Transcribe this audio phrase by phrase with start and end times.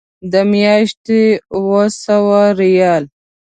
[0.31, 1.23] د میاشتې
[1.55, 3.07] اوه سوه ریاله.